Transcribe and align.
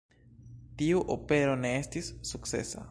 Tiu 0.79 1.03
opero 1.17 1.55
ne 1.67 1.73
estis 1.83 2.13
sukcesa. 2.33 2.79